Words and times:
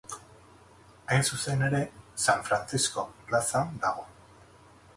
Hain 1.11 1.21
zuzen 1.33 1.61
ere, 1.67 1.81
San 2.25 2.41
Frantzisko 2.49 3.05
plazan 3.29 3.77
dago. 3.85 4.07